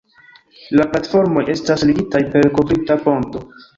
[0.79, 3.45] La platformoj estas ligitaj per kovrita ponto.